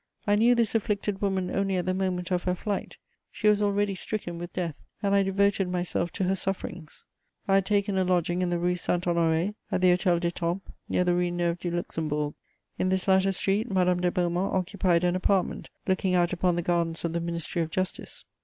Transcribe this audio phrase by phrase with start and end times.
[0.25, 2.97] I knew this afflicted woman only at the moment of her flight;
[3.29, 7.05] she was already stricken with death, and I devoted myself to her sufferings.
[7.47, 11.03] I had taken a lodging in the Rue Saint Honoré, at the Hôtel d'Étampes, near
[11.03, 12.33] the Rue Neuve du Luxembourg.
[12.79, 17.05] In this latter street, Madame de Beaumont occupied an apartment looking out upon the gardens
[17.05, 18.25] of the Ministry of Justice.